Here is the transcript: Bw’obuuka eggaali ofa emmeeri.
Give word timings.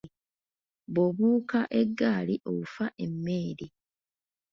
Bw’obuuka 0.93 1.59
eggaali 1.79 2.35
ofa 2.53 2.85
emmeeri. 3.05 3.67